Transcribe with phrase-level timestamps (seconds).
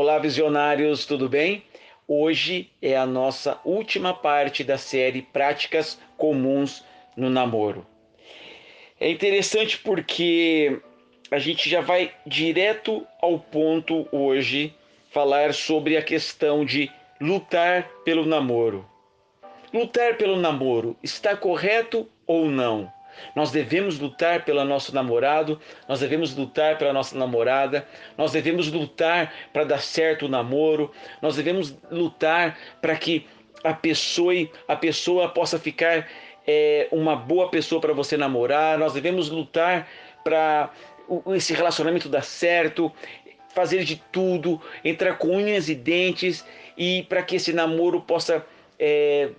[0.00, 1.64] Olá, visionários, tudo bem?
[2.06, 6.84] Hoje é a nossa última parte da série Práticas Comuns
[7.16, 7.84] no Namoro.
[9.00, 10.80] É interessante porque
[11.32, 14.72] a gente já vai direto ao ponto hoje
[15.10, 16.88] falar sobre a questão de
[17.20, 18.88] lutar pelo namoro.
[19.74, 22.88] Lutar pelo namoro está correto ou não?
[23.34, 27.86] Nós devemos lutar pelo nosso namorado, nós devemos lutar pela nossa namorada,
[28.16, 30.90] nós devemos lutar para dar certo o namoro,
[31.22, 33.26] nós devemos lutar para que
[33.64, 34.32] a pessoa,
[34.66, 36.08] a pessoa possa ficar
[36.46, 39.88] é, uma boa pessoa para você namorar, nós devemos lutar
[40.24, 40.70] para
[41.34, 42.92] esse relacionamento dar certo,
[43.54, 46.44] fazer de tudo, entrar com unhas e dentes
[46.76, 48.44] e para que esse namoro possa.
[48.78, 49.30] É,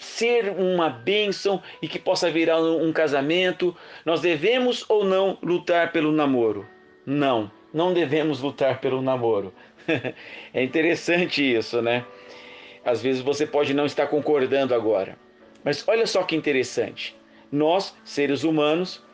[0.00, 3.76] ser uma bênção e que possa virar um casamento.
[4.04, 6.66] Nós devemos ou não lutar pelo namoro?
[7.04, 9.52] Não, não devemos lutar pelo namoro.
[10.54, 12.06] é interessante isso, né?
[12.82, 15.18] Às vezes você pode não estar concordando agora.
[15.62, 17.14] Mas olha só que interessante.
[17.52, 19.04] Nós, seres humanos,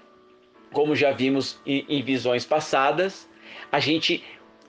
[0.73, 3.29] como já vimos em, visões passadas,
[3.73, 4.23] a gente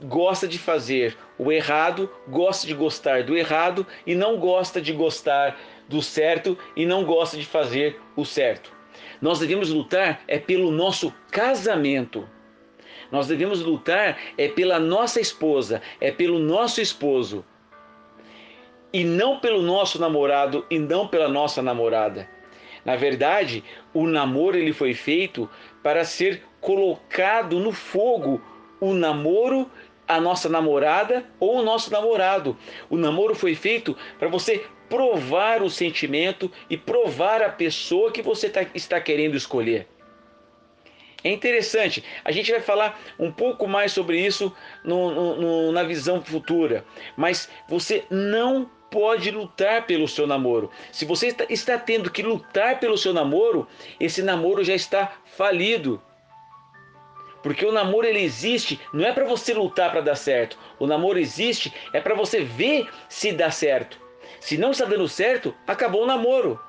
[0.04, 5.56] gosta de fazer o errado, gosta de gostar do errado e não gosta de gostar
[5.88, 8.72] do certo e não gosta de fazer o certo.
[9.22, 12.28] Nós devemos lutar é pelo nosso casamento.
[13.12, 17.46] Nós devemos lutar é pela nossa esposa, é pelo nosso esposo.
[18.92, 22.30] E não pelo nosso namorado e não pela nossa namorada.
[22.86, 25.50] Na verdade, o namoro ele foi feito
[25.84, 28.42] para ser colocado no fogo
[28.80, 29.70] o namoro
[30.08, 32.58] a nossa namorada ou o nosso namorado.
[32.90, 38.50] O namoro foi feito para você provar o sentimento e provar a pessoa que você
[38.50, 39.88] tá, está querendo escolher.
[41.24, 45.84] É interessante, a gente vai falar um pouco mais sobre isso no, no, no, na
[45.84, 46.86] visão futura,
[47.18, 50.72] mas você não pode lutar pelo seu namoro.
[50.92, 53.68] Se você está, está tendo que lutar pelo seu namoro,
[54.00, 56.02] esse namoro já está falido.
[57.44, 60.58] Porque o namoro ele existe, não é para você lutar para dar certo.
[60.80, 64.07] O namoro existe é para você ver se dá certo.
[64.40, 66.60] Se não está dando certo, acabou o namoro.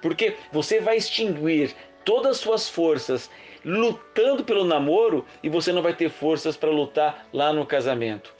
[0.00, 3.30] Porque você vai extinguir todas as suas forças
[3.64, 8.34] lutando pelo namoro e você não vai ter forças para lutar lá no casamento.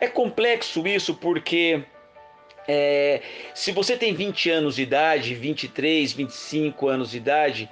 [0.00, 1.82] É complexo isso porque
[2.66, 3.22] é,
[3.54, 7.70] se você tem 20 anos de idade, 23, 25 anos de idade,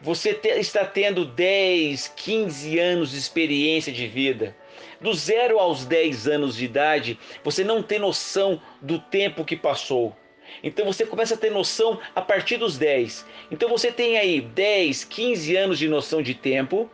[0.00, 4.54] você te, está tendo 10, 15 anos de experiência de vida.
[5.02, 10.16] Do zero aos 10 anos de idade, você não tem noção do tempo que passou.
[10.62, 13.26] Então você começa a ter noção a partir dos 10.
[13.50, 16.90] Então você tem aí 10, 15 anos de noção de tempo.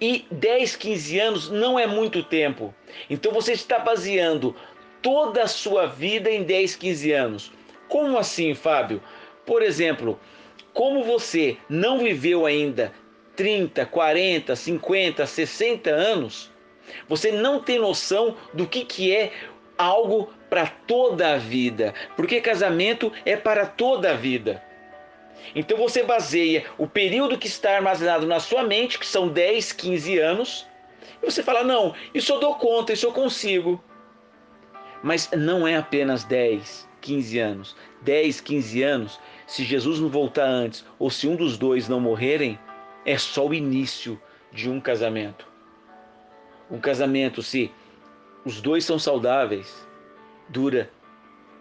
[0.00, 2.74] E 10, 15 anos não é muito tempo.
[3.10, 4.54] Então você está baseando
[5.02, 7.52] toda a sua vida em 10, 15 anos.
[7.88, 9.02] Como assim, Fábio?
[9.44, 10.20] Por exemplo,
[10.72, 12.92] como você não viveu ainda
[13.34, 16.50] 30, 40, 50, 60 anos,
[17.08, 19.32] você não tem noção do que, que é
[19.76, 24.62] algo para toda a vida, porque casamento é para toda a vida.
[25.54, 30.18] Então você baseia o período que está armazenado na sua mente, que são 10, 15
[30.18, 30.66] anos,
[31.22, 33.82] e você fala: não, isso eu dou conta, isso eu consigo.
[35.02, 37.76] Mas não é apenas 10, 15 anos.
[38.02, 42.58] 10, 15 anos, se Jesus não voltar antes, ou se um dos dois não morrerem,
[43.04, 44.20] é só o início
[44.52, 45.47] de um casamento.
[46.70, 47.70] Um casamento, se
[48.44, 49.86] os dois são saudáveis,
[50.48, 50.90] dura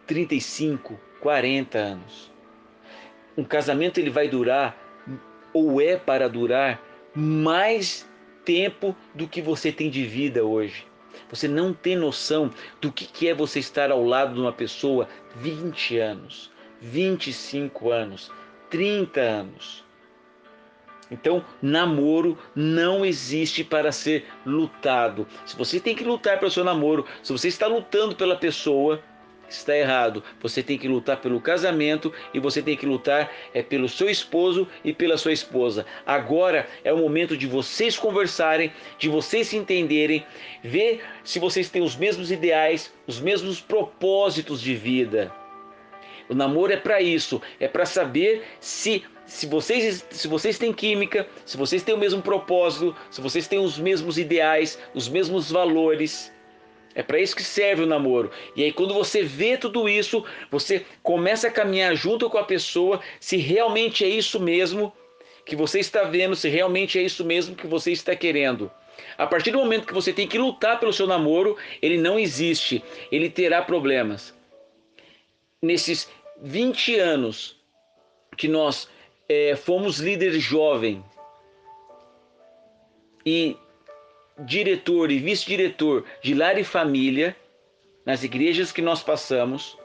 [0.06, 2.31] 35, 40 anos.
[3.38, 4.78] Um casamento ele vai durar
[5.53, 6.81] ou é para durar
[7.16, 8.07] mais
[8.45, 10.85] tempo do que você tem de vida hoje.
[11.29, 15.97] Você não tem noção do que é você estar ao lado de uma pessoa 20
[15.97, 18.31] anos, 25 anos,
[18.69, 19.86] 30 anos.
[21.09, 25.28] Então, namoro não existe para ser lutado.
[25.45, 29.01] Se você tem que lutar pelo seu namoro, se você está lutando pela pessoa,
[29.50, 30.24] está errado.
[30.42, 34.68] Você tem que lutar pelo casamento e você tem que lutar é pelo seu esposo
[34.83, 35.86] e pela sua esposa.
[36.06, 40.25] Agora é o momento de vocês conversarem, de vocês se entenderem,
[40.63, 45.31] ver se vocês têm os mesmos ideais, os mesmos propósitos de vida.
[46.29, 51.27] O namoro é para isso, é para saber se se vocês, se vocês têm química,
[51.45, 56.31] se vocês têm o mesmo propósito, se vocês têm os mesmos ideais, os mesmos valores.
[56.95, 58.31] É para isso que serve o namoro.
[58.56, 63.01] E aí, quando você vê tudo isso, você começa a caminhar junto com a pessoa,
[63.19, 64.94] se realmente é isso mesmo
[65.45, 68.71] que você está vendo, se realmente é isso mesmo que você está querendo.
[69.18, 72.83] A partir do momento que você tem que lutar pelo seu namoro, ele não existe,
[73.12, 74.33] ele terá problemas.
[75.62, 76.09] Nesses
[76.42, 77.56] 20 anos
[78.36, 78.88] que nós
[79.28, 81.04] é, fomos líderes jovem
[83.25, 83.57] e
[84.39, 87.36] diretor e vice-diretor de lar e família,
[88.06, 89.78] nas igrejas que nós passamos,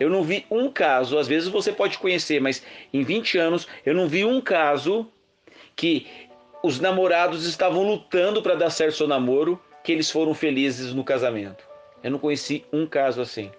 [0.00, 3.94] eu não vi um caso, às vezes você pode conhecer, mas em 20 anos eu
[3.94, 5.06] não vi um caso
[5.76, 6.06] que
[6.62, 11.64] os namorados estavam lutando para dar certo seu namoro, que eles foram felizes no casamento.
[12.02, 13.50] Eu não conheci um caso assim.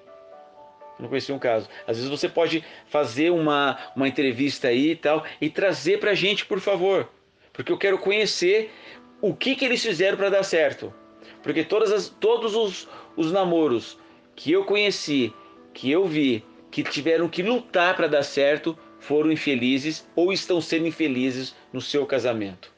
[1.01, 1.67] Não conheci um caso.
[1.87, 6.15] Às vezes você pode fazer uma, uma entrevista aí e tal e trazer para a
[6.15, 7.09] gente, por favor.
[7.51, 8.71] Porque eu quero conhecer
[9.19, 10.93] o que, que eles fizeram para dar certo.
[11.41, 12.87] Porque todas as, todos os,
[13.17, 13.97] os namoros
[14.35, 15.33] que eu conheci
[15.73, 20.87] que eu vi que tiveram que lutar para dar certo foram infelizes ou estão sendo
[20.87, 22.71] infelizes no seu casamento.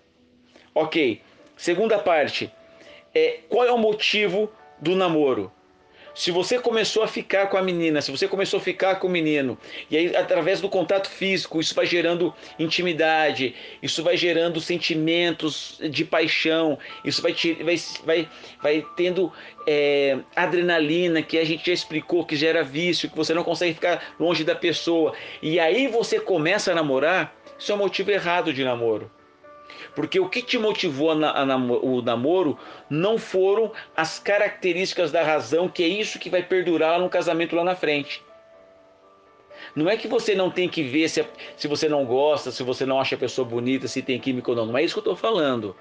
[0.74, 1.22] Ok,
[1.58, 2.52] segunda parte.
[3.14, 4.50] É, qual é o motivo
[4.80, 5.52] do namoro?
[6.14, 9.10] Se você começou a ficar com a menina, se você começou a ficar com o
[9.10, 9.58] menino,
[9.90, 16.06] e aí através do contato físico, isso vai gerando intimidade, isso vai gerando sentimentos de
[16.06, 17.34] paixão, isso vai,
[17.64, 17.76] vai,
[18.06, 18.30] vai,
[18.62, 19.34] vai tendo
[19.66, 24.14] é, adrenalina, que a gente já explicou que gera vício, que você não consegue ficar
[24.20, 28.64] longe da pessoa, e aí você começa a namorar, isso é um motivo errado de
[28.64, 29.10] namoro.
[29.96, 32.58] Porque o que te motivou a, a, o namoro
[32.90, 37.64] não foram as características da razão, que é isso que vai perdurar no casamento lá
[37.64, 38.24] na frente.
[39.76, 41.26] Não é que você não tem que ver se,
[41.58, 44.58] se você não gosta, se você não acha a pessoa bonita, se tem química ou
[44.58, 44.66] não.
[44.68, 45.76] Não é isso que eu estou falando.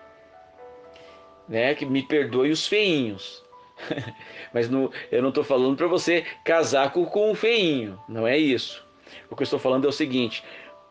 [1.48, 1.74] Né?
[1.74, 3.42] Que me perdoe os feinhos.
[4.52, 4.70] Mas
[5.10, 7.98] eu não estou falando para você casar com, com um feinho.
[8.08, 8.86] Não é isso.
[9.30, 10.42] O que eu estou falando é o seguinte: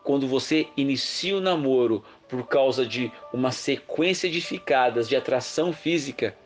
[0.02, 6.36] quando você inicia o namoro por causa de uma sequência de ficadas de atração física,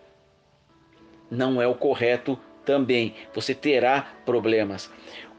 [1.31, 3.15] não é o correto também.
[3.35, 4.91] Você terá problemas.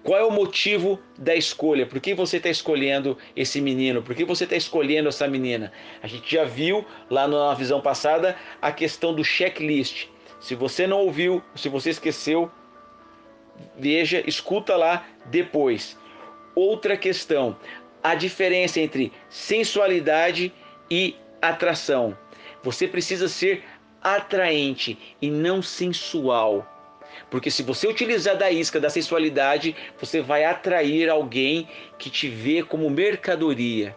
[0.03, 1.85] Qual é o motivo da escolha?
[1.85, 4.01] Por que você está escolhendo esse menino?
[4.01, 5.71] Por que você está escolhendo essa menina?
[6.01, 10.07] A gente já viu lá na visão passada a questão do checklist.
[10.39, 12.49] Se você não ouviu, se você esqueceu,
[13.77, 15.97] veja, escuta lá depois.
[16.55, 17.57] Outra questão,
[18.03, 20.53] a diferença entre sensualidade
[20.89, 22.17] e atração.
[22.63, 23.63] Você precisa ser
[24.01, 26.65] atraente e não sensual.
[27.29, 31.67] Porque se você utilizar da isca da sensualidade, você vai atrair alguém
[31.97, 33.95] que te vê como mercadoria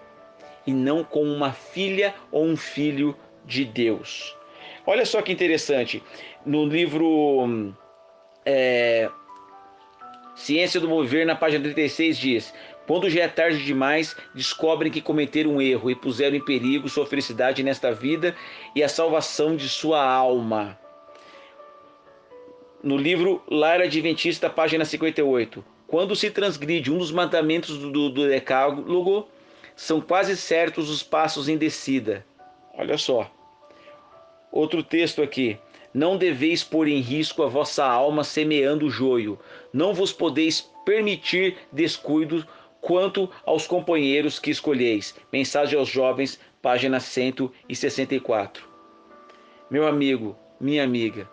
[0.66, 4.36] e não como uma filha ou um filho de Deus.
[4.86, 6.02] Olha só que interessante.
[6.44, 7.74] No livro
[8.44, 9.08] é,
[10.34, 12.54] Ciência do Mover, na página 36, diz:
[12.90, 17.06] quando já é tarde demais, descobrem que cometeram um erro e puseram em perigo sua
[17.06, 18.34] felicidade nesta vida
[18.74, 20.76] e a salvação de sua alma.
[22.82, 25.64] No livro Lar Adventista, página 58.
[25.86, 29.28] Quando se transgride um dos mandamentos do, do Decálogo,
[29.76, 32.26] são quase certos os passos em descida.
[32.74, 33.30] Olha só.
[34.50, 35.56] Outro texto aqui.
[35.92, 39.38] Não deveis pôr em risco a vossa alma semeando o joio.
[39.72, 42.46] Não vos podeis permitir descuido
[42.80, 45.14] quanto aos companheiros que escolheis.
[45.32, 48.64] Mensagem aos jovens, página 164.
[49.70, 51.28] Meu amigo, minha amiga,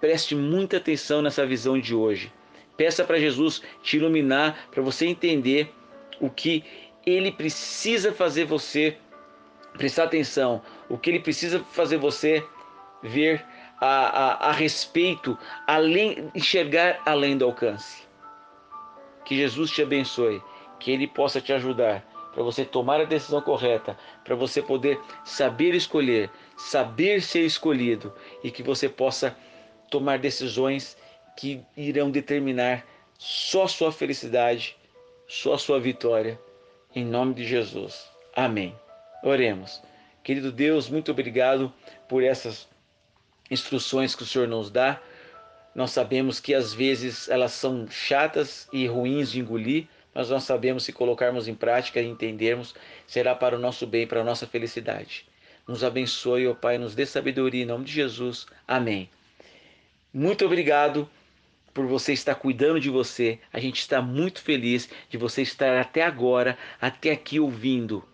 [0.00, 2.32] preste muita atenção nessa visão de hoje.
[2.76, 5.72] Peça para Jesus te iluminar, para você entender
[6.20, 6.64] o que
[7.06, 8.96] ele precisa fazer você
[9.74, 12.44] prestar atenção, o que ele precisa fazer você
[13.02, 13.44] ver
[13.80, 18.02] a, a, a respeito, além enxergar além do alcance.
[19.24, 20.42] Que Jesus te abençoe
[20.78, 25.74] que Ele possa te ajudar para você tomar a decisão correta, para você poder saber
[25.74, 29.36] escolher, saber ser escolhido e que você possa
[29.90, 30.96] tomar decisões
[31.36, 32.86] que irão determinar
[33.18, 34.76] só sua felicidade,
[35.26, 36.40] só sua vitória.
[36.94, 38.08] Em nome de Jesus.
[38.34, 38.74] Amém.
[39.22, 39.82] Oremos.
[40.22, 41.72] Querido Deus, muito obrigado
[42.08, 42.68] por essas
[43.50, 45.00] instruções que o Senhor nos dá.
[45.74, 50.84] Nós sabemos que às vezes elas são chatas e ruins de engolir, mas nós sabemos
[50.84, 52.74] se colocarmos em prática e entendermos,
[53.06, 55.26] será para o nosso bem, para a nossa felicidade.
[55.66, 58.46] Nos abençoe, ó Pai, nos dê sabedoria em nome de Jesus.
[58.66, 59.08] Amém.
[60.12, 61.08] Muito obrigado
[61.72, 63.38] por você estar cuidando de você.
[63.52, 68.04] A gente está muito feliz de você estar até agora, até aqui ouvindo.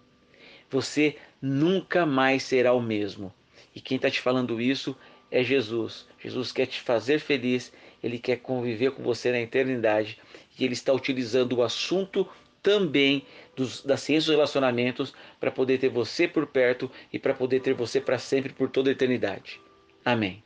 [0.70, 3.32] Você nunca mais será o mesmo.
[3.74, 4.96] E quem está te falando isso
[5.30, 6.06] é Jesus.
[6.18, 10.18] Jesus quer te fazer feliz, ele quer conviver com você na eternidade
[10.58, 12.28] e ele está utilizando o assunto
[12.62, 17.60] também dos, da ciência dos relacionamentos para poder ter você por perto e para poder
[17.60, 19.60] ter você para sempre por toda a eternidade.
[20.04, 20.45] Amém.